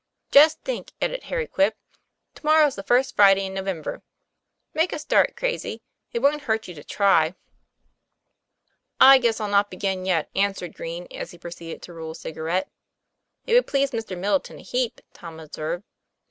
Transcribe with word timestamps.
'Just 0.31 0.59
think," 0.61 0.93
added 0.99 1.21
Harry 1.25 1.45
Quip, 1.45 1.77
'to 2.33 2.43
morrow's 2.43 2.73
the 2.73 2.81
first 2.81 3.15
Friday 3.15 3.45
in 3.45 3.53
November. 3.53 4.01
Make 4.73 4.93
a 4.93 4.97
start, 4.97 5.35
Crazy; 5.35 5.83
it 6.11 6.23
wont 6.23 6.41
hurt 6.45 6.67
you 6.67 6.73
to 6.73 6.83
try." 6.83 7.35
"I 8.99 9.19
guess 9.19 9.39
I'll 9.39 9.47
not 9.47 9.69
begin 9.69 10.05
yet," 10.07 10.27
answered 10.33 10.73
Green, 10.73 11.05
as 11.11 11.29
he 11.29 11.37
proceeded 11.37 11.83
to 11.83 11.93
roll 11.93 12.09
a 12.13 12.15
cigarette. 12.15 12.67
"It 13.45 13.53
would 13.53 13.67
please 13.67 13.91
Mr. 13.91 14.17
Middleton 14.17 14.57
a 14.57 14.63
heap," 14.63 15.01
Tom 15.13 15.39
observed. 15.39 15.83